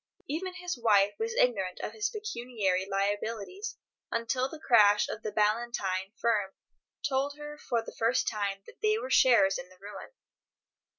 Even 0.27 0.55
his 0.55 0.79
wife 0.79 1.13
was 1.19 1.35
ignorant 1.35 1.79
of 1.81 1.91
his 1.91 2.09
pecuniary 2.09 2.87
liabilities 2.89 3.77
until 4.09 4.49
the 4.49 4.57
crash 4.57 5.07
of 5.07 5.21
the 5.21 5.31
Ballantyne 5.31 6.11
firm 6.17 6.53
told 7.07 7.37
her 7.37 7.59
for 7.59 7.83
the 7.83 7.93
first 7.95 8.27
time 8.27 8.63
that 8.65 8.81
they 8.81 8.97
were 8.97 9.11
sharers 9.11 9.59
in 9.59 9.69
the 9.69 9.77
ruin. 9.79 10.09